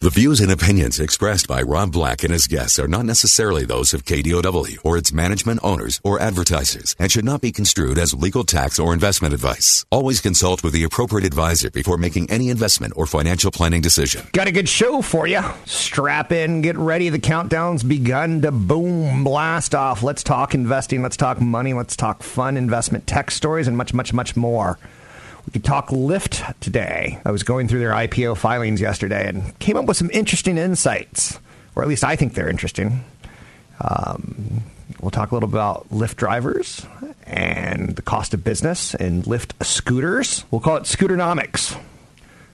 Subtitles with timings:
[0.00, 3.92] The views and opinions expressed by Rob Black and his guests are not necessarily those
[3.92, 8.44] of KDOW or its management owners or advertisers and should not be construed as legal
[8.44, 9.84] tax or investment advice.
[9.90, 14.24] Always consult with the appropriate advisor before making any investment or financial planning decision.
[14.32, 15.42] Got a good show for you.
[15.64, 17.08] Strap in, get ready.
[17.08, 20.04] The countdown's begun to boom, blast off.
[20.04, 24.12] Let's talk investing, let's talk money, let's talk fun investment tech stories, and much, much,
[24.12, 24.78] much more.
[25.48, 27.22] We could talk Lyft today.
[27.24, 31.40] I was going through their IPO filings yesterday and came up with some interesting insights,
[31.74, 33.02] or at least I think they're interesting.
[33.80, 34.64] Um,
[35.00, 36.84] we'll talk a little about Lyft drivers
[37.24, 40.44] and the cost of business and Lyft scooters.
[40.50, 41.80] We'll call it Scooternomics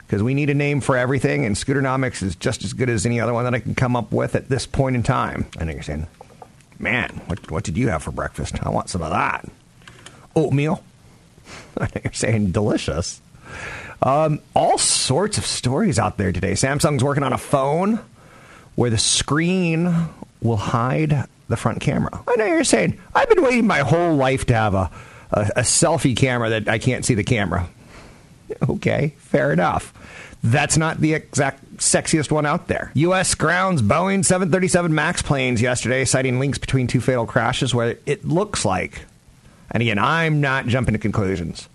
[0.07, 3.19] because we need a name for everything, and Scooternomics is just as good as any
[3.19, 5.47] other one that I can come up with at this point in time.
[5.59, 6.07] I know you're saying,
[6.79, 8.65] man, what, what did you have for breakfast?
[8.65, 9.45] I want some of that.
[10.33, 10.81] Oatmeal.
[12.03, 13.21] You're saying delicious.
[14.01, 16.53] Um, all sorts of stories out there today.
[16.53, 17.99] Samsung's working on a phone
[18.75, 20.09] where the screen
[20.41, 22.23] will hide the front camera.
[22.27, 24.91] I know you're saying, I've been waiting my whole life to have a,
[25.31, 27.69] a, a selfie camera that I can't see the camera.
[28.69, 29.93] Okay, fair enough.
[30.43, 32.91] That's not the exact sexiest one out there.
[32.93, 33.33] U.S.
[33.33, 38.65] grounds Boeing 737 MAX planes yesterday, citing links between two fatal crashes where it looks
[38.65, 39.05] like
[39.71, 41.67] and again, I'm not jumping to conclusions,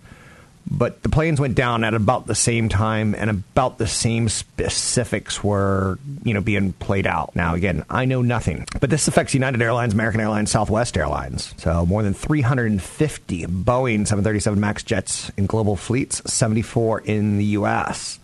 [0.69, 5.43] but the planes went down at about the same time and about the same specifics
[5.43, 7.35] were, you know, being played out.
[7.35, 11.53] Now, again, I know nothing, but this affects United Airlines, American Airlines, Southwest Airlines.
[11.57, 18.19] So more than 350 Boeing 737 MAX jets in global fleets, 74 in the U.S.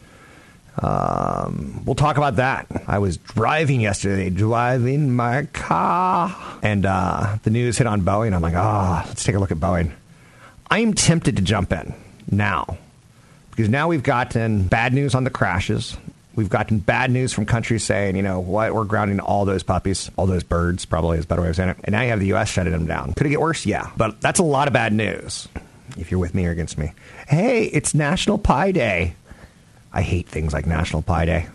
[0.82, 2.68] Um, we'll talk about that.
[2.88, 8.34] I was driving yesterday, driving my car, and uh, the news hit on Boeing.
[8.34, 9.92] I'm like, ah, oh, let's take a look at Boeing.
[10.70, 11.94] I'm tempted to jump in
[12.30, 12.78] now
[13.52, 15.98] because now we've gotten bad news on the crashes.
[16.36, 20.12] We've gotten bad news from countries saying, you know what, we're grounding all those puppies,
[20.18, 21.78] all those birds, probably is a better way of saying it.
[21.84, 22.50] And now you have the U.S.
[22.50, 23.14] shutting them down.
[23.14, 23.66] Could it get worse?
[23.66, 23.90] Yeah.
[23.98, 25.48] But that's a lot of bad news
[25.98, 26.92] if you're with me or against me.
[27.28, 29.16] Hey, it's National Pie Day.
[29.94, 31.48] I hate things like National Pie Day.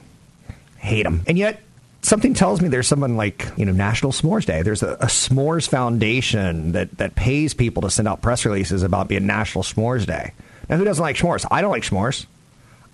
[0.78, 1.22] Hate them.
[1.26, 1.60] And yet,
[2.03, 4.62] something tells me there's someone like, you know, National S'mores Day.
[4.62, 9.09] There's a, a, s'mores foundation that, that pays people to send out press releases about
[9.09, 10.32] being National S'mores Day.
[10.69, 11.47] Now, who doesn't like s'mores?
[11.50, 12.26] I don't like s'mores.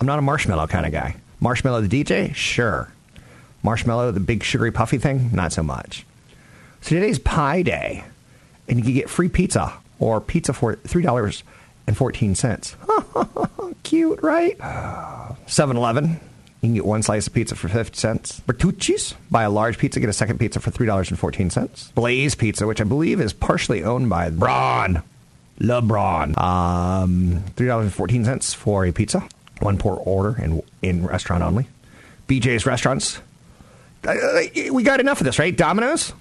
[0.01, 1.17] I'm not a marshmallow kind of guy.
[1.41, 2.35] Marshmallow the DJ?
[2.35, 2.93] Sure.
[3.63, 5.31] Marshmallow, the big sugary puffy thing?
[5.33, 6.05] Not so much.
[6.81, 8.05] So today's Pie Day,
[8.69, 10.77] and you can get free pizza or pizza for
[11.95, 13.75] $3.14.
[13.83, 14.57] Cute, right?
[15.47, 16.21] 7 Eleven.
[16.61, 18.41] You can get one slice of pizza for 50 cents.
[18.47, 19.15] Bertucci's.
[19.31, 21.95] Buy a large pizza, get a second pizza for $3.14.
[21.95, 25.03] Blaze Pizza, which I believe is partially owned by Braun.
[25.61, 26.37] LeBron.
[26.37, 29.23] Um, $3.14 for a pizza.
[29.61, 31.69] One per order in, in restaurant only.
[32.29, 33.21] BJ's Restaurants.
[34.07, 35.57] Uh, uh, we got enough of this, right?
[35.57, 36.13] Domino's.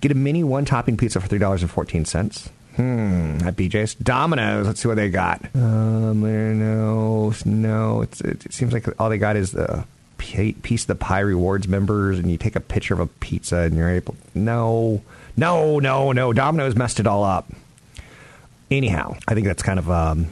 [0.00, 2.48] Get a mini one topping pizza for $3.14.
[2.80, 3.94] Hmm, at BJ's.
[3.94, 4.66] Domino's.
[4.66, 5.44] Let's see what they got.
[5.54, 6.22] Um,
[6.58, 8.00] no, no.
[8.00, 9.84] It's, it, it seems like all they got is the
[10.16, 13.76] piece of the pie rewards members, and you take a picture of a pizza, and
[13.76, 14.16] you're able.
[14.34, 15.02] No,
[15.36, 16.32] no, no, no.
[16.32, 17.52] Domino's messed it all up.
[18.70, 20.28] Anyhow, I think that's kind of um,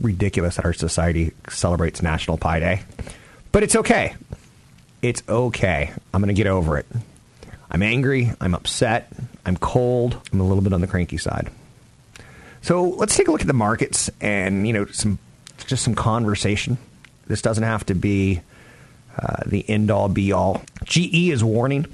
[0.00, 2.82] ridiculous that our society celebrates National Pie Day,
[3.52, 4.16] but it's okay.
[5.02, 5.92] It's okay.
[6.12, 6.86] I'm to get over it.
[7.70, 8.32] I'm angry.
[8.40, 9.12] I'm upset.
[9.46, 10.20] I'm cold.
[10.32, 11.48] I'm a little bit on the cranky side.
[12.62, 15.18] So let's take a look at the markets and you know some
[15.66, 16.78] just some conversation.
[17.26, 18.40] This doesn't have to be
[19.18, 20.62] uh, the end all be all.
[20.84, 21.86] GE is warning,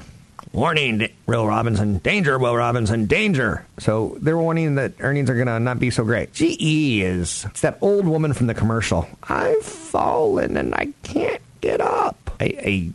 [0.53, 3.65] warning, Will Robinson, danger, Will Robinson, danger.
[3.79, 6.33] So they're warning that earnings are going to not be so great.
[6.33, 9.09] GE is it's that old woman from the commercial.
[9.25, 12.31] I've fallen and I can't get up.
[12.41, 12.91] I, I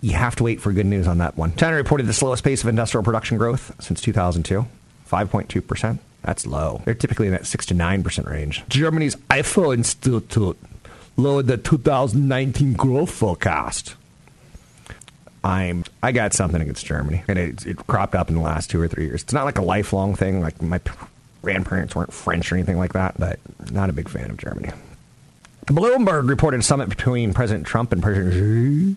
[0.00, 1.54] you have to wait for good news on that one.
[1.56, 4.66] China reported the slowest pace of industrial production growth since 2002,
[5.10, 6.00] 5.2 percent.
[6.24, 6.82] That's low.
[6.84, 8.64] They're typically in that 6 to 9% range.
[8.68, 10.58] Germany's IFO Institute
[11.16, 13.94] lowered the 2019 growth forecast.
[15.42, 18.80] I'm I got something against Germany, and it, it cropped up in the last two
[18.80, 19.22] or three years.
[19.22, 20.40] It's not like a lifelong thing.
[20.40, 20.80] Like my
[21.42, 23.38] grandparents weren't French or anything like that, but
[23.70, 24.70] not a big fan of Germany.
[25.66, 28.96] Bloomberg reported a summit between President Trump and President Xi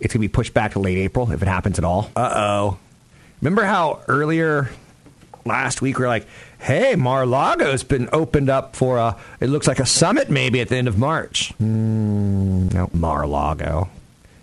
[0.00, 2.10] it's going to be pushed back to late April if it happens at all.
[2.16, 2.78] Uh oh.
[3.40, 4.70] Remember how earlier
[5.50, 6.26] last week we are like,
[6.60, 10.76] hey, Mar-a-Lago's been opened up for a, it looks like a summit maybe at the
[10.76, 11.52] end of March.
[11.60, 13.88] Mm, no, Mar-a-Lago.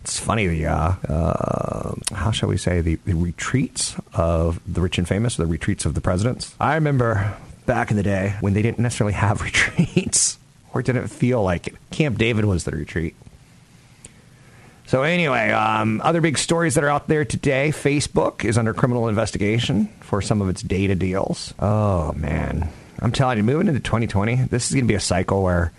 [0.02, 4.98] It's funny, the, uh, uh, how shall we say, the, the retreats of the rich
[4.98, 6.54] and famous, the retreats of the presidents.
[6.60, 10.38] I remember back in the day when they didn't necessarily have retreats
[10.74, 11.76] or didn't feel like it.
[11.92, 13.16] Camp David was the retreat.
[14.88, 17.72] So anyway, um, other big stories that are out there today.
[17.72, 21.54] Facebook is under criminal investigation for some of its data deals.
[21.60, 22.70] Oh man,
[23.00, 25.74] I'm telling you, moving into 2020, this is going to be a cycle where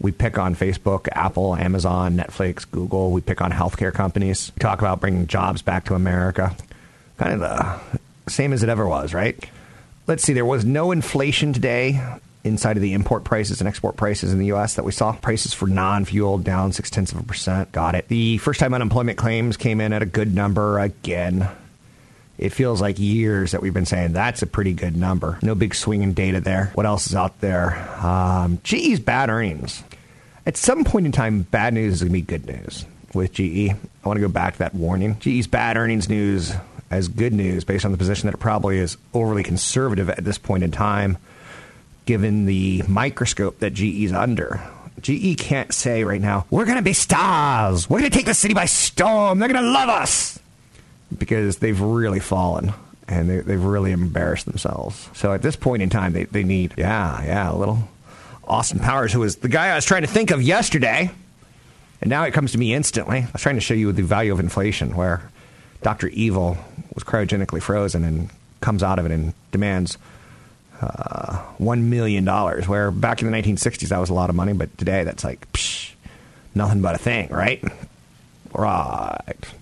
[0.00, 3.10] we pick on Facebook, Apple, Amazon, Netflix, Google.
[3.10, 4.52] We pick on healthcare companies.
[4.54, 6.54] We talk about bringing jobs back to America.
[7.18, 9.36] Kind of the same as it ever was, right?
[10.06, 10.32] Let's see.
[10.32, 12.00] There was no inflation today
[12.44, 14.74] inside of the import prices and export prices in the U.S.
[14.74, 15.12] that we saw.
[15.12, 17.72] Prices for non-fuel down six tenths of a percent.
[17.72, 18.08] Got it.
[18.08, 21.48] The first-time unemployment claims came in at a good number again.
[22.36, 25.38] It feels like years that we've been saying that's a pretty good number.
[25.40, 26.72] No big swing in data there.
[26.74, 27.76] What else is out there?
[28.04, 29.82] Um, GE's bad earnings.
[30.46, 33.70] At some point in time, bad news is going to be good news with GE.
[33.70, 35.16] I want to go back to that warning.
[35.20, 36.52] GE's bad earnings news
[36.90, 40.36] as good news based on the position that it probably is overly conservative at this
[40.36, 41.16] point in time
[42.06, 44.60] given the microscope that GE's under.
[45.00, 47.88] GE can't say right now, we're going to be stars.
[47.88, 49.38] We're going to take the city by storm.
[49.38, 50.38] They're going to love us.
[51.16, 52.72] Because they've really fallen
[53.06, 55.08] and they, have really embarrassed themselves.
[55.14, 57.88] So at this point in time, they, they need, yeah, yeah, a little
[58.44, 61.10] Austin Powers, who was the guy I was trying to think of yesterday.
[62.00, 63.18] And now it comes to me instantly.
[63.18, 65.30] I was trying to show you the value of inflation, where
[65.82, 66.08] Dr.
[66.08, 66.56] Evil
[66.94, 68.30] was cryogenically frozen and
[68.60, 69.98] comes out of it and demands
[70.80, 74.76] uh, $1 million, where back in the 1960s that was a lot of money, but
[74.78, 75.92] today that's like psh,
[76.54, 77.62] nothing but a thing, right?
[78.52, 79.52] Right.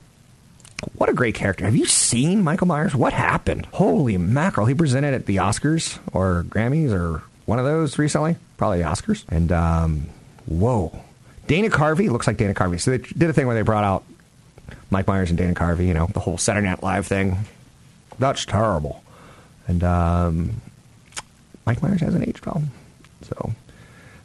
[0.96, 1.64] What a great character.
[1.64, 2.94] Have you seen Michael Myers?
[2.94, 3.66] What happened?
[3.72, 4.66] Holy mackerel.
[4.66, 8.36] He presented at the Oscars or Grammys or one of those recently.
[8.56, 9.24] Probably the Oscars.
[9.28, 10.06] And, um,
[10.46, 11.02] whoa.
[11.46, 12.80] Dana Carvey looks like Dana Carvey.
[12.80, 14.04] So they did a thing where they brought out
[14.90, 17.38] Mike Myers and Dana Carvey, you know, the whole Saturday Night Live thing.
[18.18, 19.02] That's terrible.
[19.66, 20.60] And um,
[21.66, 22.70] Mike Myers has an age problem.
[23.22, 23.52] So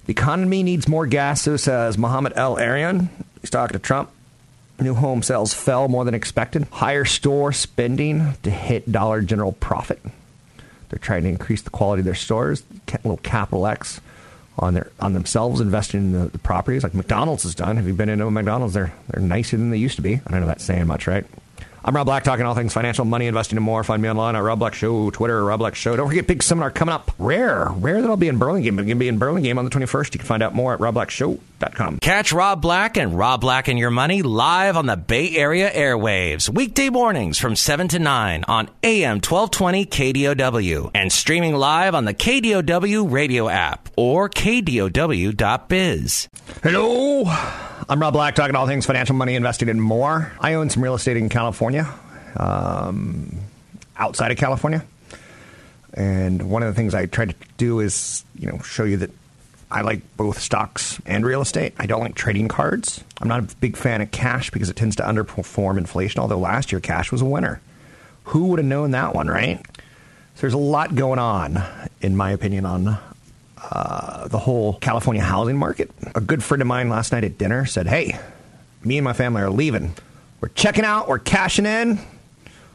[0.05, 3.09] the economy needs more gas, so says Mohamed El-Erian.
[3.41, 4.09] He's talking to Trump.
[4.79, 6.65] New home sales fell more than expected.
[6.71, 9.99] Higher store spending to hit Dollar General profit.
[10.89, 12.63] They're trying to increase the quality of their stores.
[13.03, 13.99] Little capital X
[14.59, 17.75] on their on themselves, investing in the, the properties like McDonald's has done.
[17.77, 18.73] Have you been into a McDonald's?
[18.73, 20.15] They're they're nicer than they used to be.
[20.15, 21.25] I don't know if that's saying much, right?
[21.85, 23.83] I'm Rob Black, talking all things financial, money, investing, and more.
[23.83, 25.95] Find me online at Rob Black Show, Twitter, Rob Black Show.
[25.95, 27.11] Don't forget, big seminar coming up.
[27.17, 27.69] Rare.
[27.69, 28.77] Rare that I'll be in Burlingame.
[28.77, 30.13] I'm going to be in Burlingame on the 21st.
[30.15, 31.99] You can find out more at robblackshow.com.
[31.99, 36.49] Catch Rob Black and Rob Black and Your Money live on the Bay Area airwaves,
[36.49, 42.13] weekday mornings from 7 to 9 on AM 1220 KDOW and streaming live on the
[42.13, 46.27] KDOW radio app or KDOW.biz.
[46.63, 47.66] Hello.
[47.89, 50.33] I'm Rob Black, talking all things financial, money, investing, and more.
[50.41, 51.87] I own some real estate in California,
[52.35, 53.31] um,
[53.95, 54.83] outside of California.
[55.93, 59.11] And one of the things I try to do is, you know, show you that
[59.71, 61.75] I like both stocks and real estate.
[61.79, 63.01] I don't like trading cards.
[63.21, 66.73] I'm not a big fan of cash because it tends to underperform inflation, although last
[66.73, 67.61] year cash was a winner.
[68.25, 69.65] Who would have known that one, right?
[70.35, 71.63] So there's a lot going on,
[72.01, 72.97] in my opinion, on
[73.61, 75.91] uh, the whole California housing market.
[76.15, 78.19] A good friend of mine last night at dinner said, Hey,
[78.83, 79.93] me and my family are leaving.
[80.41, 81.99] We're checking out, we're cashing in,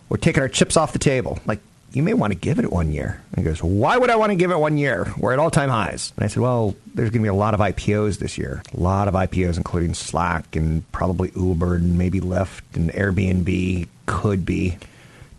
[0.09, 1.39] we're taking our chips off the table.
[1.47, 1.61] Like,
[1.93, 3.21] you may want to give it one year.
[3.33, 5.13] And he goes, Why would I want to give it one year?
[5.19, 6.13] We're at all time highs.
[6.17, 8.63] And I said, Well, there's going to be a lot of IPOs this year.
[8.75, 14.45] A lot of IPOs, including Slack and probably Uber and maybe Lyft and Airbnb could
[14.45, 14.79] be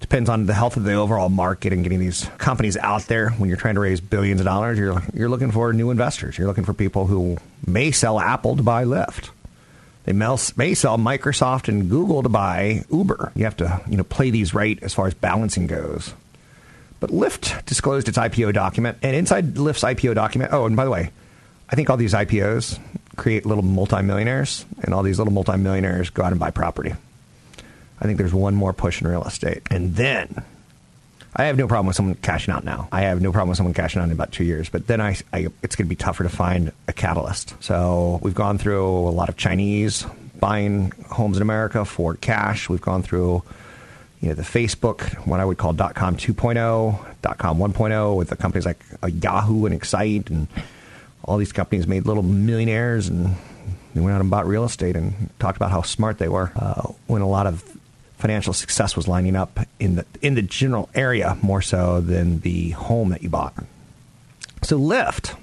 [0.04, 3.30] depends on the health of the overall market and getting these companies out there.
[3.30, 6.38] When you're trying to raise billions of dollars, you're you're looking for new investors.
[6.38, 9.30] You're looking for people who may sell Apple to buy Lyft.
[10.04, 13.32] They may sell Microsoft and Google to buy Uber.
[13.34, 16.14] You have to you know play these right as far as balancing goes.
[17.00, 20.92] But Lyft disclosed its IPO document, and inside Lyft's IPO document, oh, and by the
[20.92, 21.12] way,
[21.70, 22.78] I think all these IPOs
[23.16, 26.94] create little multimillionaires, and all these little multimillionaires go out and buy property.
[28.04, 29.62] I think there's one more push in real estate.
[29.72, 30.44] And then
[31.36, 32.90] I have no problem with someone cashing out now.
[32.92, 34.68] I have no problem with someone cashing out in about two years.
[34.68, 37.56] But then I, I it's going to be tougher to find a catalyst.
[37.64, 40.06] So we've gone through a lot of Chinese
[40.38, 42.68] buying homes in America for cash.
[42.68, 43.42] We've gone through
[44.20, 48.66] you know the Facebook, what I would call .com 2.0, .com 1.0, with the companies
[48.66, 50.48] like uh, Yahoo and Excite, and
[51.24, 53.36] all these companies made little millionaires and
[53.94, 56.92] They went out and bought real estate and talked about how smart they were uh,
[57.08, 57.64] when a lot of
[58.24, 62.70] financial success was lining up in the in the general area more so than the
[62.70, 63.54] home that you bought.
[64.62, 65.36] So Lyft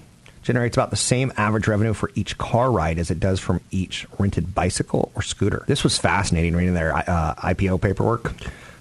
[0.43, 4.07] generates about the same average revenue for each car ride as it does from each
[4.19, 5.63] rented bicycle or scooter.
[5.67, 8.33] This was fascinating reading their uh, IPO paperwork.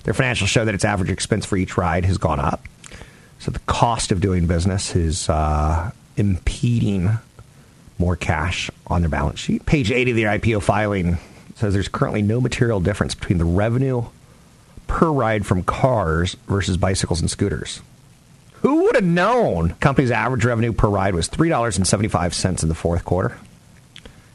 [0.05, 2.63] Their financials show that its average expense for each ride has gone up.
[3.39, 7.17] So the cost of doing business is uh, impeding
[7.97, 9.65] more cash on their balance sheet.
[9.65, 11.17] Page 80 of the IPO filing
[11.59, 14.05] says there's currently no material difference between the revenue
[14.87, 17.81] per ride from cars versus bicycles and scooters.
[18.61, 23.37] Who would have known company's average revenue per ride was $3.75 in the fourth quarter?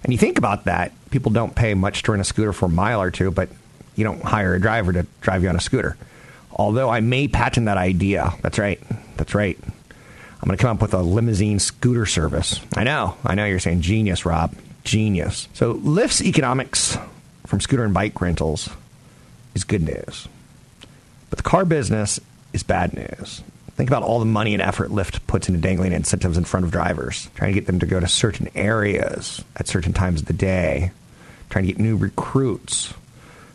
[0.03, 2.71] And you think about that, people don't pay much to rent a scooter for a
[2.71, 3.49] mile or two, but
[3.97, 5.97] you don't hire a driver to drive you on a scooter.
[6.53, 8.35] Although I may patent that idea.
[8.43, 8.81] That's right.
[9.17, 9.59] That's right.
[9.65, 12.61] I'm going to come up with a limousine scooter service.
[12.77, 13.17] I know.
[13.25, 14.55] I know you're saying genius, Rob.
[14.85, 15.49] Genius.
[15.55, 16.99] So Lyft's economics
[17.55, 18.69] from scooter and bike rentals
[19.55, 20.27] is good news.
[21.31, 22.19] But the car business
[22.53, 23.45] is bad news.
[23.77, 26.73] Think about all the money and effort Lyft puts into dangling incentives in front of
[26.73, 30.33] drivers, trying to get them to go to certain areas at certain times of the
[30.33, 30.91] day,
[31.49, 32.93] trying to get new recruits,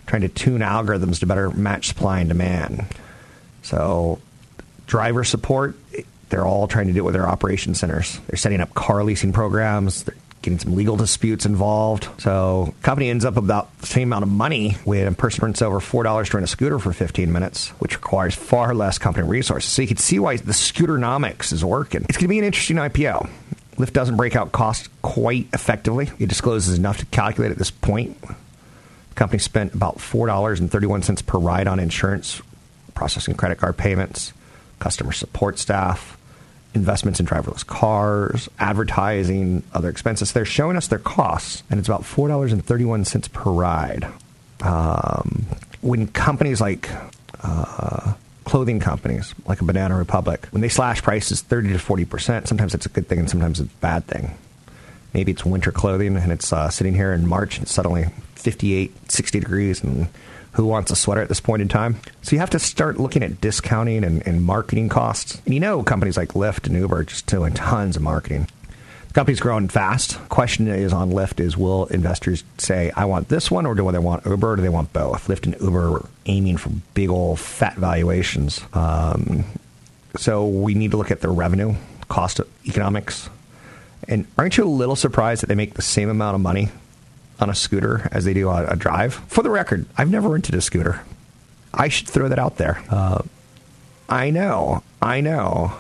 [0.08, 2.86] trying to tune algorithms to better match supply and demand.
[3.64, 4.20] So,
[4.88, 5.76] driver support
[6.30, 8.18] they're all trying to do it with their operation centers.
[8.28, 10.04] They're setting up car leasing programs.
[10.04, 12.08] They're getting some legal disputes involved.
[12.22, 15.80] So company ends up about the same amount of money when a person rents over
[15.80, 19.72] $4 to rent a scooter for 15 minutes, which requires far less company resources.
[19.72, 22.06] So you can see why the scooternomics is working.
[22.08, 23.30] It's going to be an interesting IPO.
[23.76, 26.10] Lyft doesn't break out costs quite effectively.
[26.20, 28.22] It discloses enough to calculate at this point.
[28.22, 32.42] The company spent about $4.31 per ride on insurance,
[32.94, 34.34] processing credit card payments,
[34.80, 36.18] customer support staff,
[36.74, 40.32] investments in driverless cars, advertising, other expenses.
[40.34, 44.08] They're showing us their costs, and it's about $4.31 per ride.
[44.62, 45.46] Um,
[45.82, 46.90] when companies like
[47.42, 52.74] uh, clothing companies, like a Banana Republic, when they slash prices 30 to 40%, sometimes
[52.74, 54.36] it's a good thing and sometimes it's a bad thing.
[55.14, 59.12] Maybe it's winter clothing and it's uh, sitting here in March and it's suddenly 58,
[59.12, 60.08] 60 degrees and
[60.54, 61.98] who wants a sweater at this point in time?
[62.22, 65.42] So you have to start looking at discounting and, and marketing costs.
[65.46, 68.48] And you know, companies like Lyft and Uber are just doing tons of marketing.
[69.10, 70.20] The company's growing fast.
[70.30, 73.98] Question is on Lyft is will investors say, I want this one, or do they
[73.98, 75.28] want Uber, or do they want both?
[75.28, 78.62] Lyft and Uber are aiming for big old fat valuations.
[78.74, 79.46] Um,
[80.16, 81.76] so we need to look at their revenue,
[82.08, 83.30] cost economics.
[84.08, 86.70] And aren't you a little surprised that they make the same amount of money
[87.40, 89.14] on a scooter as they do on a drive.
[89.28, 91.02] For the record, I've never rented a scooter.
[91.74, 92.84] I should throw that out there.
[92.90, 93.22] Uh,
[94.10, 95.72] I know, I know.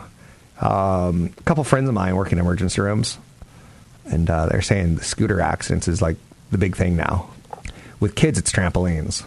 [0.62, 3.18] Um, a couple friends of mine work in emergency rooms,
[4.06, 6.18] and uh, they're saying the scooter accidents is like
[6.52, 7.30] the big thing now.
[8.00, 9.24] With kids, it's trampolines.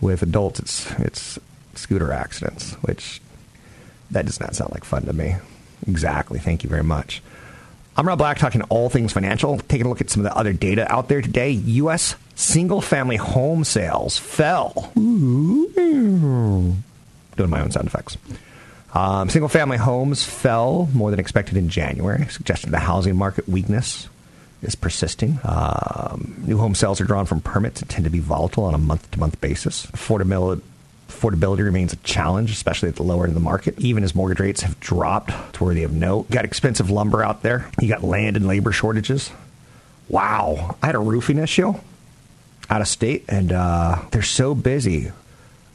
[0.00, 1.38] With adults, it's it's
[1.74, 3.20] scooter accidents, which
[4.10, 5.36] that does not sound like fun to me.
[5.86, 6.38] Exactly.
[6.38, 7.22] Thank you very much.
[7.96, 9.58] I'm Rob Black, talking all things financial.
[9.58, 11.50] Taking a look at some of the other data out there today.
[11.50, 12.16] U.S.
[12.34, 14.90] single family home sales fell.
[17.36, 18.16] Doing my own sound effects.
[18.94, 24.08] Um, single family homes fell more than expected in January, suggesting the housing market weakness
[24.62, 25.38] is persisting.
[25.44, 28.78] Um, new home sales are drawn from permits and tend to be volatile on a
[28.78, 29.86] month to month basis.
[29.86, 30.62] Affordability
[31.14, 34.40] affordability remains a challenge, especially at the lower end of the market, even as mortgage
[34.40, 35.30] rates have dropped.
[35.48, 36.26] It's worthy of note.
[36.28, 37.70] You got expensive lumber out there.
[37.80, 39.30] You got land and labor shortages.
[40.08, 40.76] Wow.
[40.82, 41.74] I had a roofing issue
[42.70, 45.12] out of state, and uh, they're so busy.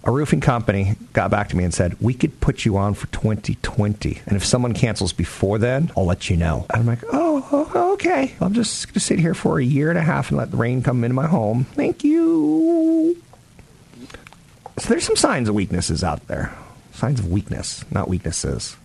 [0.06, 3.08] A roofing company got back to me and said, We could put you on for
[3.08, 4.22] 2020.
[4.26, 6.66] And if someone cancels before then, I'll let you know.
[6.70, 8.34] And I'm like, Oh, okay.
[8.40, 10.58] I'm just going to sit here for a year and a half and let the
[10.58, 11.66] rain come into my home.
[11.66, 13.22] Thank you.
[14.80, 16.56] So there's some signs of weaknesses out there.
[16.94, 18.78] Signs of weakness, not weaknesses.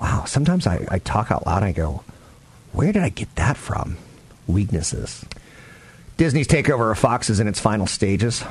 [0.00, 2.04] Wow, sometimes I, I talk out loud and I go,
[2.72, 3.96] where did I get that from?
[4.46, 5.24] Weaknesses.
[6.18, 8.44] Disney's takeover of Fox is in its final stages.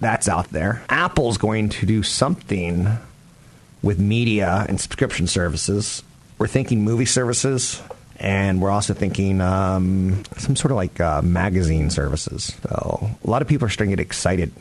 [0.00, 0.82] That's out there.
[0.88, 2.88] Apple's going to do something
[3.82, 6.02] with media and subscription services.
[6.38, 7.82] We're thinking movie services,
[8.18, 12.56] and we're also thinking um, some sort of like uh, magazine services.
[12.62, 14.52] So a lot of people are starting to get excited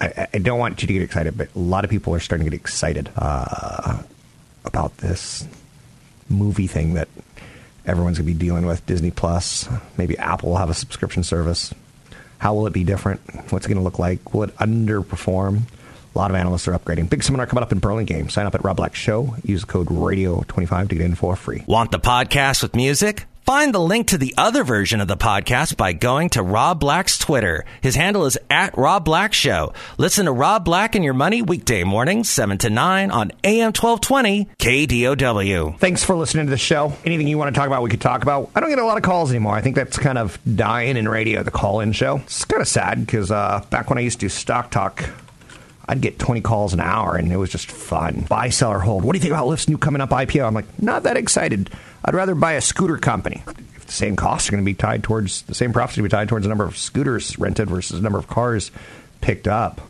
[0.00, 2.46] I, I, don't want you to get excited, but a lot of people are starting
[2.46, 4.02] to get excited uh,
[4.64, 5.46] about this
[6.28, 7.08] movie thing that
[7.84, 8.84] everyone's going to be dealing with.
[8.86, 11.74] Disney Plus, maybe Apple will have a subscription service.
[12.38, 13.20] How will it be different?
[13.52, 14.32] What's it going to look like?
[14.32, 15.62] Will it underperform?
[16.14, 17.10] A lot of analysts are upgrading.
[17.10, 18.30] Big seminar coming up in Burlingame.
[18.30, 19.36] Sign up at Rob Black Show.
[19.44, 21.62] Use the code radio25 to get in for free.
[21.66, 23.26] Want the podcast with music?
[23.50, 27.18] Find the link to the other version of the podcast by going to Rob Black's
[27.18, 27.64] Twitter.
[27.80, 29.72] His handle is at Rob Black Show.
[29.98, 34.44] Listen to Rob Black and Your Money weekday mornings, 7 to 9 on AM 1220
[34.56, 35.76] KDOW.
[35.80, 36.92] Thanks for listening to the show.
[37.04, 38.52] Anything you want to talk about, we could talk about.
[38.54, 39.56] I don't get a lot of calls anymore.
[39.56, 42.18] I think that's kind of dying in radio, the call in show.
[42.18, 45.10] It's kind of sad because uh, back when I used to do Stock Talk,
[45.90, 48.24] I'd get 20 calls an hour and it was just fun.
[48.28, 49.02] Buy, sell, or hold.
[49.02, 50.46] What do you think about Lyft's new coming up IPO?
[50.46, 51.68] I'm like, not that excited.
[52.04, 53.42] I'd rather buy a scooter company.
[53.74, 56.08] If the same costs are going to be tied towards, the same profits are going
[56.08, 58.70] to be tied towards the number of scooters rented versus the number of cars
[59.20, 59.80] picked up,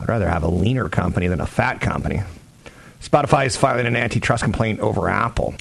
[0.00, 2.20] I'd rather have a leaner company than a fat company.
[3.00, 5.54] Spotify is filing an antitrust complaint over Apple.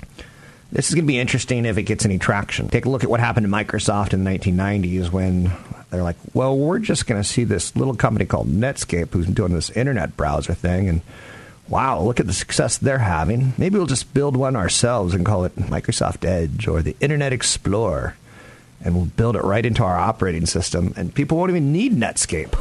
[0.72, 2.68] This is going to be interesting if it gets any traction.
[2.68, 5.52] Take a look at what happened to Microsoft in the 1990s when
[5.90, 9.54] they're like, well, we're just going to see this little company called Netscape who's doing
[9.54, 10.90] this internet browser thing.
[10.90, 11.02] And
[11.70, 13.54] wow, look at the success they're having.
[13.58, 18.16] Maybe we'll just build one ourselves and call it Microsoft Edge or the Internet Explorer.
[18.84, 20.94] And we'll build it right into our operating system.
[20.98, 22.54] And people won't even need Netscape.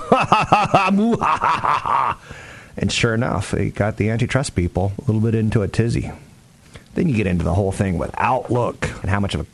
[2.76, 6.10] and sure enough, they got the antitrust people a little bit into a tizzy.
[6.94, 9.46] Then you get into the whole thing with Outlook and how much of a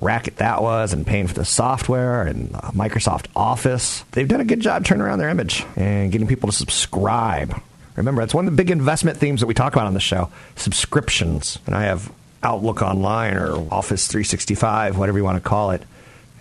[0.00, 4.04] racket that was and paying for the software and uh, Microsoft Office.
[4.12, 7.60] They've done a good job turning around their image and getting people to subscribe.
[7.96, 10.30] Remember, that's one of the big investment themes that we talk about on the show
[10.56, 11.58] subscriptions.
[11.66, 12.10] And I have
[12.42, 15.82] Outlook Online or Office 365, whatever you want to call it,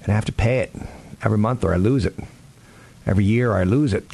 [0.02, 0.72] and I have to pay it
[1.22, 2.16] every month or I lose it.
[3.06, 4.06] Every year I lose it.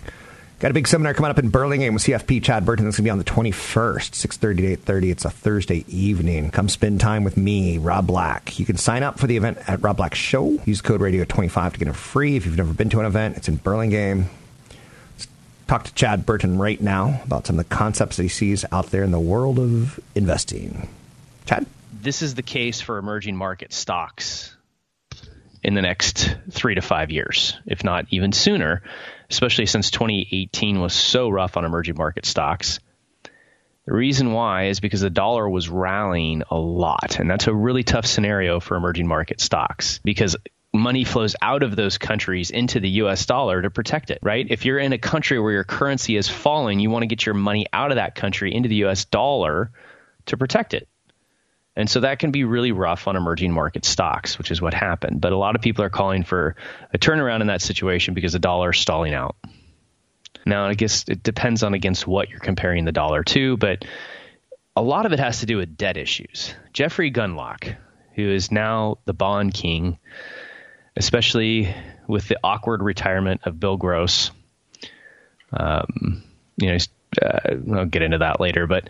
[0.60, 2.86] Got a big seminar coming up in Burlingame with CFP Chad Burton.
[2.86, 5.12] That's going to be on the 21st, 6.30 to 8.30.
[5.12, 6.50] It's a Thursday evening.
[6.50, 8.58] Come spend time with me, Rob Black.
[8.58, 10.58] You can sign up for the event at Rob Black Show.
[10.64, 12.38] Use code radio25 to get it free.
[12.38, 14.30] If you've never been to an event, it's in Burlingame.
[15.16, 15.28] Let's
[15.68, 18.92] talk to Chad Burton right now about some of the concepts that he sees out
[18.92, 20.88] there in the world of investing.
[21.46, 21.66] Chad?
[22.02, 24.56] This is the case for emerging market stocks
[25.62, 28.84] in the next three to five years, if not even sooner
[29.30, 32.80] especially since 2018 was so rough on emerging market stocks.
[33.86, 37.20] The reason why is because the dollar was rallying a lot.
[37.20, 40.36] And that's a really tough scenario for emerging market stocks because
[40.74, 44.46] money flows out of those countries into the US dollar to protect it, right?
[44.50, 47.36] If you're in a country where your currency is falling, you want to get your
[47.36, 49.72] money out of that country into the US dollar
[50.28, 50.88] to protect it.
[51.76, 55.20] And so that can be really rough on emerging market stocks, which is what happened.
[55.20, 56.56] But a lot of people are calling for
[56.94, 59.36] a turnaround in that situation because the dollar is stalling out.
[60.46, 63.84] Now, I guess it depends on against what you're comparing the dollar to, but
[64.76, 66.54] a lot of it has to do with debt issues.
[66.72, 67.76] Jeffrey Gundlach,
[68.14, 69.98] who is now the bond king,
[70.96, 71.74] especially
[72.08, 74.32] with the awkward retirement of Bill Gross,
[75.52, 76.24] um,
[76.58, 76.78] you know,
[77.22, 77.40] uh,
[77.74, 78.90] I'll get into that later, but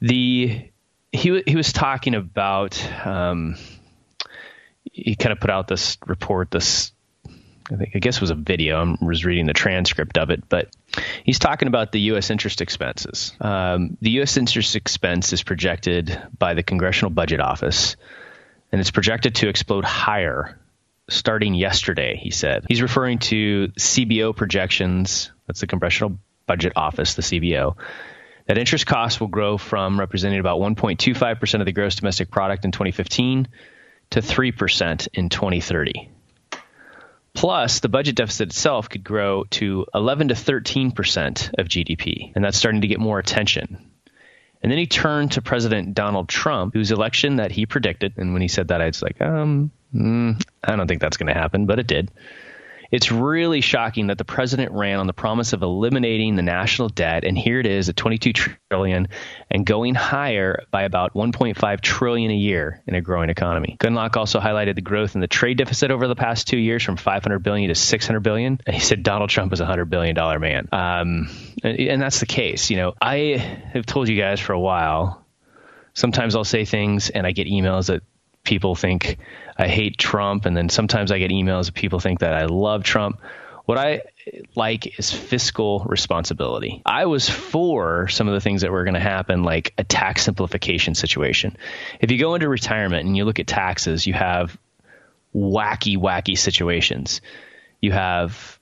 [0.00, 0.68] the
[1.12, 3.56] he he was talking about um,
[4.82, 6.92] he kind of put out this report this
[7.70, 8.96] I think I guess it was a video.
[9.00, 10.74] I was reading the transcript of it, but
[11.24, 12.30] he's talking about the U.S.
[12.30, 13.32] interest expenses.
[13.40, 14.36] Um, the U.S.
[14.36, 17.96] interest expense is projected by the Congressional Budget Office,
[18.72, 20.58] and it's projected to explode higher
[21.08, 22.16] starting yesterday.
[22.16, 25.30] He said he's referring to CBO projections.
[25.46, 27.76] That's the Congressional Budget Office, the CBO,
[28.52, 32.70] that interest costs will grow from representing about 1.25% of the gross domestic product in
[32.70, 33.48] 2015
[34.10, 36.10] to 3% in 2030.
[37.32, 42.58] Plus, the budget deficit itself could grow to 11 to 13% of GDP, and that's
[42.58, 43.90] starting to get more attention.
[44.62, 48.42] And then he turned to President Donald Trump, whose election that he predicted, and when
[48.42, 51.64] he said that, I was like, um, mm, I don't think that's going to happen,
[51.64, 52.10] but it did.
[52.92, 57.24] It's really shocking that the president ran on the promise of eliminating the national debt,
[57.24, 58.34] and here it is at 22
[58.70, 59.08] trillion
[59.50, 63.78] and going higher by about 1.5 trillion a year in a growing economy.
[63.80, 66.98] Gundlach also highlighted the growth in the trade deficit over the past two years from
[66.98, 68.60] 500 billion to 600 billion.
[68.66, 71.30] And he said Donald Trump is a hundred billion dollar man, um,
[71.64, 72.68] and, and that's the case.
[72.68, 73.38] You know, I
[73.72, 75.24] have told you guys for a while.
[75.94, 78.02] Sometimes I'll say things and I get emails that
[78.44, 79.18] people think
[79.56, 82.82] I hate Trump, and then sometimes I get emails of people think that I love
[82.82, 83.20] Trump.
[83.64, 84.02] What I
[84.56, 86.82] like is fiscal responsibility.
[86.84, 90.22] I was for some of the things that were going to happen, like a tax
[90.22, 91.56] simplification situation.
[92.00, 94.58] If you go into retirement and you look at taxes, you have
[95.34, 97.20] wacky, wacky situations.
[97.80, 98.58] You have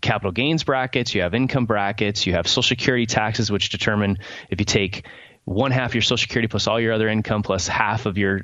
[0.00, 4.18] capital gains brackets, you have income brackets, you have social security taxes, which determine
[4.50, 5.06] if you take
[5.44, 8.42] one half your social security plus all your other income plus half of your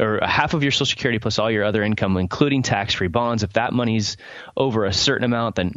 [0.00, 3.42] or half of your social security plus all your other income, including tax-free bonds.
[3.42, 4.16] If that money's
[4.56, 5.74] over a certain amount, then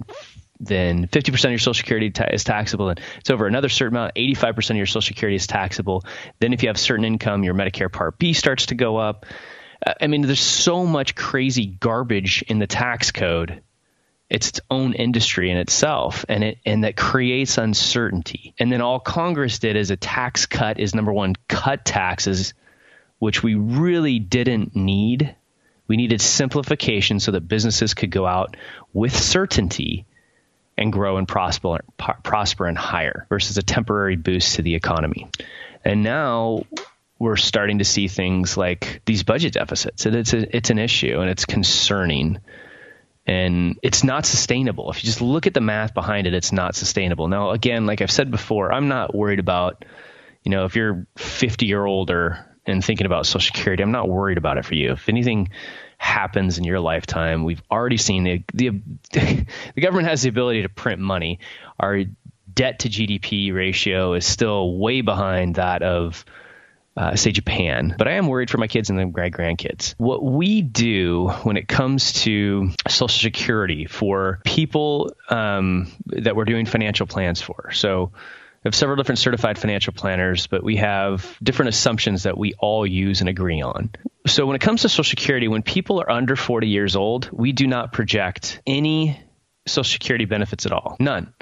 [0.64, 4.14] then 50% of your social security ta- is taxable and it's over another certain amount
[4.14, 6.06] 85% of your social security is taxable
[6.38, 9.26] then if you have certain income your medicare part b starts to go up
[10.00, 13.62] I mean, there's so much crazy garbage in the tax code.
[14.30, 18.54] It's its own industry in itself, and it and that creates uncertainty.
[18.60, 22.54] And then all Congress did as a tax cut is number one, cut taxes,
[23.22, 25.36] which we really didn't need.
[25.88, 28.58] We needed simplification so that businesses could go out
[28.94, 30.08] with certainty
[30.76, 35.28] and grow and prosper, prosper and hire versus a temporary boost to the economy.
[35.86, 36.64] And now
[37.20, 40.08] we're starting to see things like these budget deficits.
[40.08, 42.40] it's a, it's an issue and it's concerning
[43.28, 44.90] and it's not sustainable.
[44.90, 47.28] If you just look at the math behind it, it's not sustainable.
[47.28, 49.86] Now, again, like I've said before, I'm not worried about,
[50.44, 54.38] you know, if you're 50 or older and thinking about Social Security, I'm not worried
[54.38, 54.92] about it for you.
[54.92, 55.50] If anything
[55.98, 58.82] happens in your lifetime, we've already seen the the
[59.76, 61.40] the government has the ability to print money.
[61.80, 62.04] Our
[62.54, 66.26] debt to GDP ratio is still way behind that of
[66.98, 69.96] uh, say Japan, but I am worried for my kids and great grandkids.
[69.98, 76.66] What we do when it comes to Social Security for people um, that we're doing
[76.66, 77.72] financial plans for.
[77.72, 78.12] So
[78.64, 82.86] we have several different certified financial planners, but we have different assumptions that we all
[82.86, 83.90] use and agree on.
[84.28, 87.54] So when it comes to Social Security, when people are under 40 years old, we
[87.54, 89.20] do not project any
[89.66, 90.96] Social Security benefits at all.
[91.00, 91.34] None.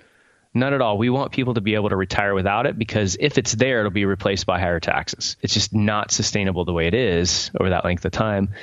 [0.53, 0.97] None at all.
[0.97, 3.91] We want people to be able to retire without it because if it's there, it'll
[3.91, 5.35] be replaced by higher taxes.
[5.41, 8.53] It's just not sustainable the way it is over that length of time.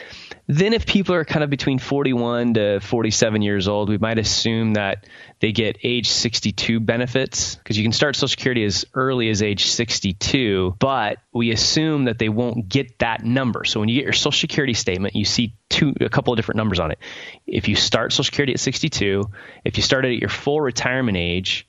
[0.48, 4.74] Then, if people are kind of between 41 to 47 years old, we might assume
[4.74, 5.04] that
[5.40, 9.66] they get age 62 benefits because you can start Social Security as early as age
[9.66, 13.64] 62, but we assume that they won't get that number.
[13.64, 16.58] So when you get your Social Security statement, you see two a couple of different
[16.58, 16.98] numbers on it.
[17.46, 19.24] If you start Social Security at 62,
[19.64, 21.66] if you started at your full retirement age,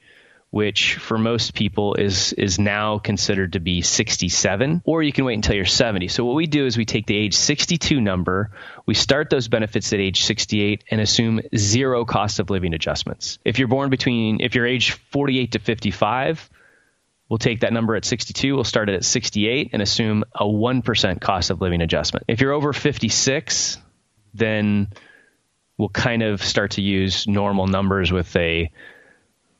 [0.50, 5.36] which for most people is is now considered to be 67 or you can wait
[5.36, 8.52] until you're 70 so what we do is we take the age 62 number
[8.86, 13.60] we start those benefits at age 68 and assume zero cost of living adjustments if
[13.60, 16.50] you're born between if you're age 48 to 55
[17.30, 18.56] We'll take that number at 62.
[18.56, 22.26] We'll start it at 68 and assume a 1% cost of living adjustment.
[22.30, 23.78] If you're over 56,
[24.34, 24.88] then
[25.78, 28.72] we'll kind of start to use normal numbers with a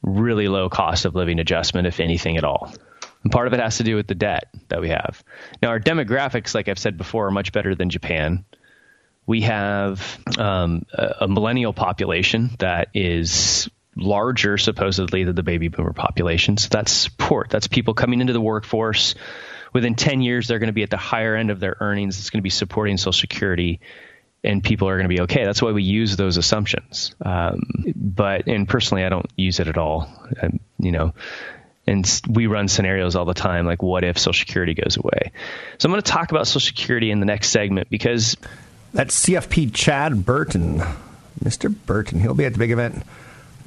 [0.02, 2.74] really low cost of living adjustment, if anything at all.
[3.24, 5.24] And part of it has to do with the debt that we have.
[5.62, 8.46] Now, our demographics, like I've said before, are much better than Japan.
[9.26, 16.58] We have um, a, millennial population that is larger, supposedly, than the baby boomer population.
[16.58, 17.50] So that's support.
[17.50, 19.16] That's people coming into the workforce.
[19.74, 22.20] Within 10 years, they're going to be at the higher end of their earnings.
[22.20, 23.82] It's going to be supporting Social Security
[24.44, 25.44] and people are going to be okay.
[25.44, 27.16] That's why we use those assumptions.
[27.24, 27.62] Um,
[27.96, 30.10] but and personally, I don't use it at all.
[30.42, 31.14] Um, you know,
[31.88, 35.32] and we run scenarios all the time, like what if Social Security goes away.
[35.80, 38.38] So I'm going to talk about Social Security in the next segment because
[38.94, 40.82] that's CFP Chad Burton,
[41.44, 41.74] Mr.
[41.86, 42.20] Burton.
[42.20, 43.04] He'll be at the big event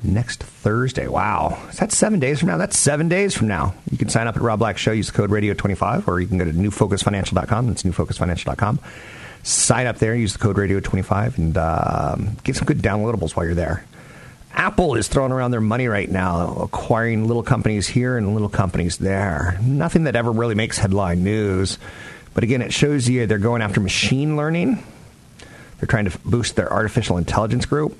[0.02, 1.08] next Thursday.
[1.08, 1.58] Wow.
[1.70, 2.58] Is that seven days from now?
[2.58, 3.74] That's seven days from now.
[3.90, 6.38] You can sign up at Rob Black Show, use the code radio25, or you can
[6.38, 7.66] go to newfocusfinancial.com.
[7.66, 8.80] That's newfocusfinancial.com
[9.42, 13.54] sign up there, use the code radio25, and um, get some good downloadables while you're
[13.54, 13.84] there.
[14.52, 18.98] Apple is throwing around their money right now, acquiring little companies here and little companies
[18.98, 19.58] there.
[19.62, 21.78] Nothing that ever really makes headline news.
[22.34, 24.82] But again, it shows you they're going after machine learning.
[25.78, 27.98] They're trying to boost their artificial intelligence group.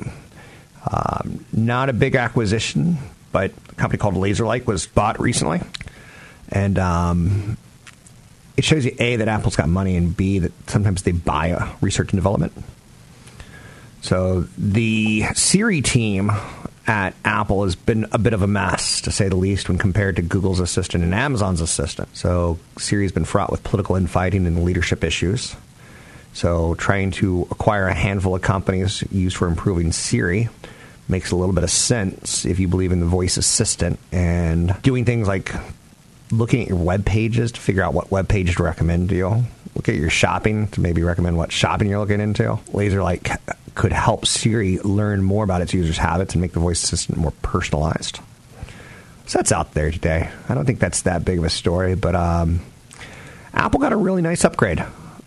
[0.90, 2.98] Um, not a big acquisition,
[3.33, 5.61] but a company called Laserlike was bought recently.
[6.48, 7.57] And um,
[8.60, 11.66] it shows you A, that Apple's got money, and B, that sometimes they buy a
[11.80, 12.52] research and development.
[14.02, 16.30] So the Siri team
[16.86, 20.16] at Apple has been a bit of a mess, to say the least, when compared
[20.16, 22.14] to Google's assistant and Amazon's assistant.
[22.14, 25.56] So Siri has been fraught with political infighting and leadership issues.
[26.34, 30.50] So trying to acquire a handful of companies used for improving Siri
[31.08, 35.06] makes a little bit of sense if you believe in the voice assistant and doing
[35.06, 35.50] things like
[36.30, 39.44] looking at your web pages to figure out what web page to recommend to you.
[39.74, 42.58] Look at your shopping to maybe recommend what shopping you're looking into.
[42.72, 43.36] Laserlike
[43.74, 47.32] could help Siri learn more about its users' habits and make the voice assistant more
[47.42, 48.20] personalized.
[49.26, 50.28] So that's out there today.
[50.48, 52.60] I don't think that's that big of a story, but um,
[53.54, 54.84] Apple got a really nice upgrade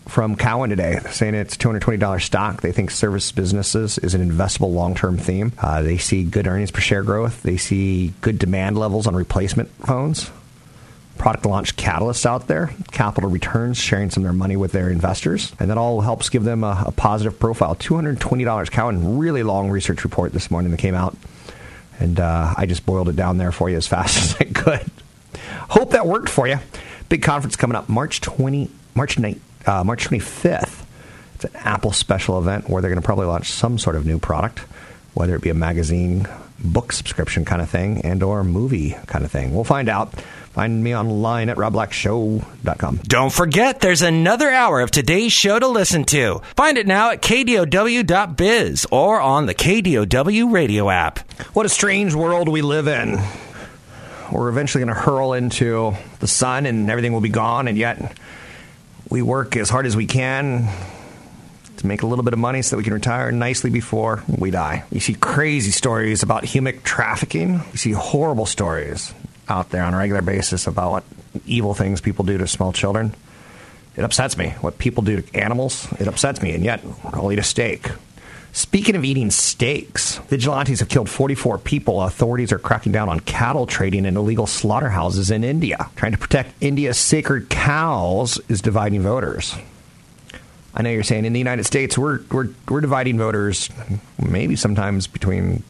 [0.09, 2.61] from Cowen today, saying it's $220 stock.
[2.61, 5.53] They think service businesses is an investable long term theme.
[5.57, 7.41] Uh, they see good earnings per share growth.
[7.43, 10.29] They see good demand levels on replacement phones
[11.17, 15.53] product launch catalysts out there, capital returns, sharing some of their money with their investors,
[15.59, 17.75] and that all helps give them a, a positive profile.
[17.75, 21.15] $220 Cowen, really long research report this morning that came out,
[21.99, 24.89] and uh, I just boiled it down there for you as fast as I could.
[25.69, 26.59] Hope that worked for you.
[27.09, 30.83] Big conference coming up March 20, March 9, uh, March 25th.
[31.35, 34.19] It's an Apple special event where they're going to probably launch some sort of new
[34.19, 34.59] product,
[35.13, 36.27] whether it be a magazine,
[36.63, 39.53] book subscription kind of thing, and or movie kind of thing.
[39.53, 40.13] We'll find out.
[40.53, 42.97] Find me online at robblackshow.com.
[43.03, 46.41] Don't forget, there's another hour of today's show to listen to.
[46.55, 51.19] Find it now at kdow.biz or on the KDOW radio app.
[51.53, 53.19] What a strange world we live in.
[54.31, 58.15] We're eventually going to hurl into the sun and everything will be gone, and yet
[59.09, 60.69] we work as hard as we can
[61.83, 64.51] to make a little bit of money so that we can retire nicely before we
[64.51, 64.85] die.
[64.89, 67.61] You see crazy stories about human trafficking.
[67.71, 69.13] You see horrible stories
[69.49, 71.03] out there on a regular basis about what
[71.45, 73.13] evil things people do to small children.
[73.97, 74.51] It upsets me.
[74.61, 77.89] What people do to animals, it upsets me, and yet I'll eat a steak.
[78.53, 82.01] Speaking of eating steaks, vigilantes have killed 44 people.
[82.01, 85.89] Authorities are cracking down on cattle trading and illegal slaughterhouses in India.
[85.97, 89.55] Trying to protect India's sacred cows is dividing voters.
[90.75, 93.69] I know you're saying in the United States we're we're we're dividing voters
[94.19, 95.63] maybe sometimes between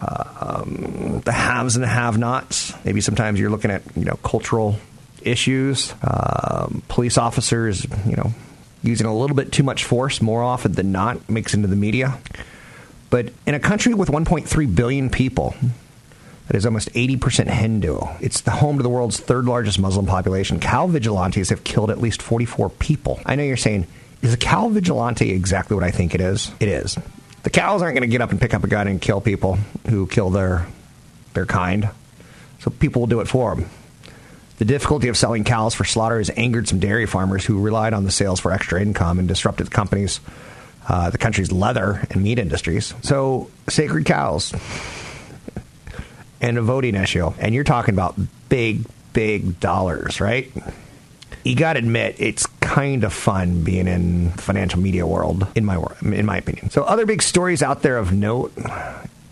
[0.00, 2.72] um, the haves and the have-nots.
[2.84, 4.76] Maybe sometimes you're looking at you know cultural
[5.22, 8.32] issues, um, police officers, you know,
[8.82, 12.18] using a little bit too much force more often than not makes into the media.
[13.10, 15.54] But in a country with 1.3 billion people,
[16.46, 17.98] that is almost 80% Hindu.
[18.20, 20.60] It's the home to the world's third largest Muslim population.
[20.60, 23.20] Cow vigilantes have killed at least 44 people.
[23.24, 23.86] I know you're saying,
[24.20, 26.52] is a cow vigilante exactly what I think it is?
[26.60, 26.98] It is.
[27.44, 29.58] The cows aren't going to get up and pick up a gun and kill people
[29.88, 30.66] who kill their
[31.34, 31.90] their kind.
[32.60, 33.68] So people will do it for them.
[34.58, 38.04] The difficulty of selling cows for slaughter has angered some dairy farmers who relied on
[38.04, 40.20] the sales for extra income and disrupted the company's
[40.88, 42.94] uh, the country's leather and meat industries.
[43.02, 44.52] So sacred cows
[46.44, 48.16] and a voting issue, and you're talking about
[48.50, 50.52] big, big dollars, right?
[51.42, 55.64] You got to admit, it's kind of fun being in the financial media world, in
[55.64, 56.68] my in my opinion.
[56.68, 58.54] So, other big stories out there of note.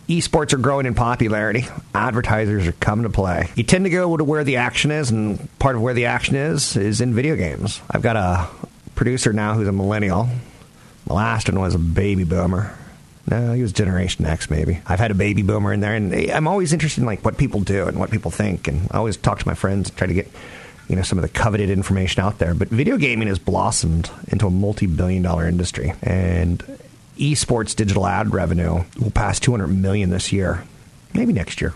[0.08, 1.64] Esports are growing in popularity.
[1.94, 3.48] Advertisers are coming to play.
[3.54, 6.34] You tend to go to where the action is, and part of where the action
[6.34, 7.80] is is in video games.
[7.90, 8.48] I've got a
[8.94, 10.28] producer now who's a millennial.
[11.06, 12.74] The last one was a baby boomer.
[13.30, 14.80] No, he was Generation X, maybe.
[14.86, 17.60] I've had a baby boomer in there, and I'm always interested in like what people
[17.60, 20.14] do and what people think, and I always talk to my friends and try to
[20.14, 20.28] get
[20.88, 22.52] you know some of the coveted information out there.
[22.54, 26.62] But video gaming has blossomed into a multi-billion-dollar industry, and
[27.16, 30.64] esports digital ad revenue will pass 200 million this year,
[31.14, 31.74] maybe next year.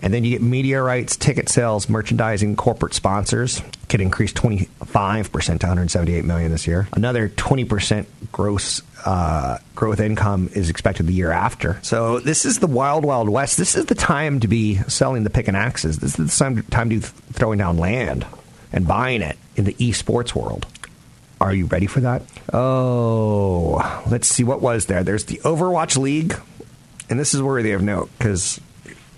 [0.00, 3.62] And then you get media rights, ticket sales, merchandising, corporate sponsors
[4.00, 6.88] increase 25% to 178 million this year.
[6.92, 11.78] Another 20% gross uh, growth income is expected the year after.
[11.82, 13.58] So this is the wild, wild west.
[13.58, 15.98] This is the time to be selling the pick and axes.
[15.98, 17.00] This is the time, time to be
[17.32, 18.26] throwing down land
[18.72, 20.66] and buying it in the esports world.
[21.40, 22.22] Are you ready for that?
[22.52, 25.04] Oh, let's see what was there.
[25.04, 26.34] There's the Overwatch League,
[27.10, 28.60] and this is worthy of note because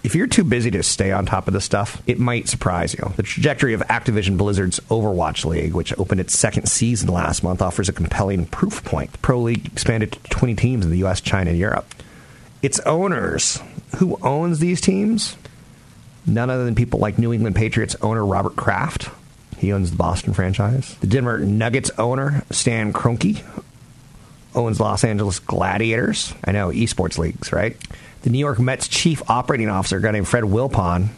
[0.06, 3.12] if you're too busy to stay on top of this stuff, it might surprise you.
[3.16, 7.88] The trajectory of Activision Blizzard's Overwatch League, which opened its second season last month, offers
[7.88, 9.10] a compelling proof point.
[9.10, 11.92] The Pro League expanded to 20 teams in the US, China, and Europe.
[12.62, 13.60] Its owners,
[13.96, 15.36] who owns these teams?
[16.24, 19.10] None other than people like New England Patriots owner Robert Kraft.
[19.58, 20.94] He owns the Boston franchise.
[21.00, 23.42] The Denver Nuggets owner, Stan Kroenke,
[24.54, 26.32] owns Los Angeles Gladiators.
[26.44, 27.76] I know, esports leagues, right?
[28.26, 31.10] The New York Mets chief operating officer, a guy named Fred Wilpon,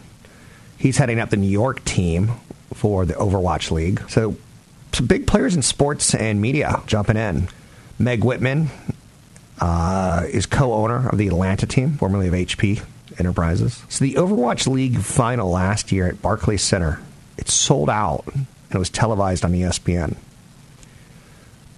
[0.76, 2.32] he's heading up the New York team
[2.74, 4.02] for the Overwatch League.
[4.10, 4.36] So,
[4.92, 7.48] some big players in sports and media jumping in.
[7.98, 8.68] Meg Whitman
[9.58, 12.84] uh, is co owner of the Atlanta team, formerly of HP
[13.18, 13.82] Enterprises.
[13.88, 17.00] So, the Overwatch League final last year at Barclays Center,
[17.38, 20.14] it sold out and it was televised on ESPN.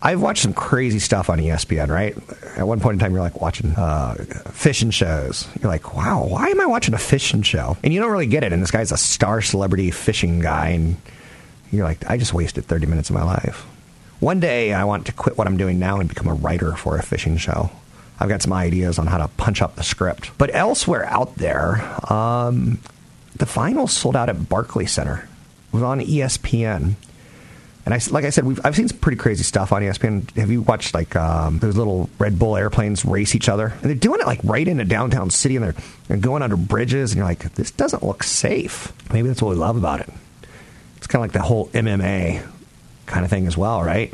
[0.02, 2.16] I've watched some crazy stuff on ESPN, right?
[2.56, 4.14] At one point in time, you're like watching uh,
[4.50, 5.46] fishing shows.
[5.60, 7.76] You're like, wow, why am I watching a fishing show?
[7.82, 8.52] And you don't really get it.
[8.52, 10.68] And this guy's a star celebrity fishing guy.
[10.68, 10.96] And
[11.70, 13.66] you're like, I just wasted 30 minutes of my life.
[14.20, 16.96] One day, I want to quit what I'm doing now and become a writer for
[16.96, 17.70] a fishing show.
[18.18, 20.30] I've got some ideas on how to punch up the script.
[20.38, 21.82] But elsewhere out there,
[22.12, 22.78] um,
[23.36, 25.28] the finals sold out at Barclays Center.
[25.68, 26.94] It was on ESPN.
[27.84, 30.30] And I, like I said, we've, I've seen some pretty crazy stuff on ESPN.
[30.36, 33.68] Have you watched like um, those little Red Bull airplanes race each other?
[33.68, 35.74] And they're doing it like right in a downtown city, and they're,
[36.06, 38.92] they're going under bridges, and you're like, this doesn't look safe.
[39.12, 40.10] Maybe that's what we love about it.
[40.98, 42.46] It's kind of like the whole MMA
[43.06, 44.12] kind of thing as well, right?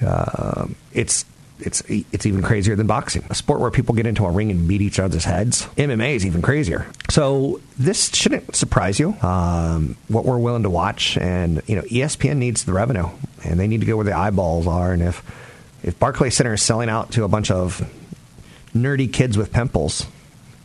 [0.00, 1.24] Uh, it's
[1.66, 3.24] it's it's even crazier than boxing.
[3.30, 5.66] A sport where people get into a ring and beat each other's heads.
[5.76, 6.86] MMA is even crazier.
[7.10, 9.14] So this shouldn't surprise you.
[9.22, 13.08] Um, what we're willing to watch, and you know, ESPN needs the revenue,
[13.44, 14.92] and they need to go where the eyeballs are.
[14.92, 15.22] And if
[15.82, 17.88] if Barclays Center is selling out to a bunch of
[18.74, 20.06] nerdy kids with pimples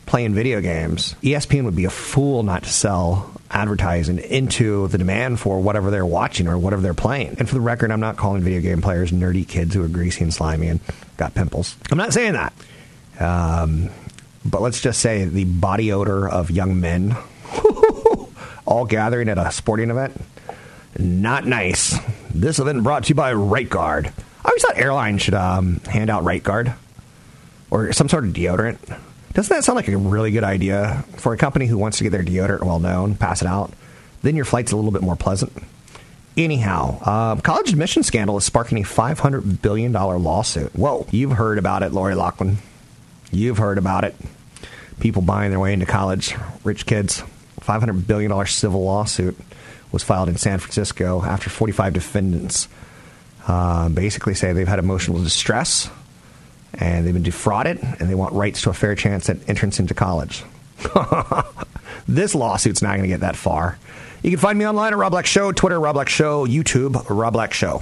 [0.05, 5.39] playing video games, ESPN would be a fool not to sell advertising into the demand
[5.39, 7.35] for whatever they're watching or whatever they're playing.
[7.39, 10.23] And for the record, I'm not calling video game players nerdy kids who are greasy
[10.23, 10.79] and slimy and
[11.17, 11.75] got pimples.
[11.91, 12.53] I'm not saying that.
[13.19, 13.89] Um,
[14.45, 17.15] but let's just say the body odor of young men
[18.65, 20.19] all gathering at a sporting event,
[20.97, 21.97] not nice.
[22.33, 24.07] This event brought to you by Right Guard.
[24.07, 26.73] I always thought airlines should um, hand out Right Guard
[27.69, 28.77] or some sort of deodorant.
[29.37, 32.09] Doesn't that sound like a really good idea for a company who wants to get
[32.09, 33.71] their deodorant well known, pass it out?
[34.23, 35.53] Then your flight's a little bit more pleasant.
[36.35, 40.73] Anyhow, um, college admission scandal is sparking a $500 billion lawsuit.
[40.73, 42.57] Whoa, you've heard about it, Lori Loughlin.
[43.31, 44.15] You've heard about it.
[44.99, 47.21] People buying their way into college, rich kids.
[47.61, 49.37] $500 billion civil lawsuit
[49.91, 52.67] was filed in San Francisco after 45 defendants
[53.47, 55.91] uh, basically say they've had emotional distress
[56.73, 59.93] and they've been defrauded and they want rights to a fair chance at entrance into
[59.93, 60.43] college.
[62.07, 63.77] this lawsuit's not going to get that far.
[64.23, 67.33] You can find me online at Rob Black Show, Twitter, Rob Black Show, YouTube, Rob
[67.33, 67.81] Black Show.